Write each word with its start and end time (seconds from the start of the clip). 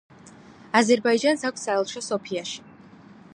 აზერბაიჯანს 0.79 1.45
აქვს 1.51 1.67
საელჩო 1.69 2.03
სოფიაში. 2.07 2.59